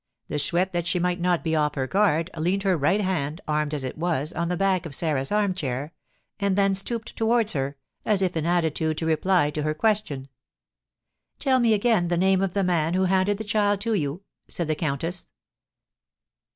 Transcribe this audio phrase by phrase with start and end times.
[0.29, 3.71] The Chouette, that she might not be off her guard, leaned her right hand, armed
[3.75, 5.93] as it was, on the back of Sarah's armchair,
[6.39, 10.29] and then stooped towards her, as if in attitude to reply to her question.
[11.37, 14.67] "Tell me again the name of the man who handed the child to you?" said
[14.67, 15.27] the countess.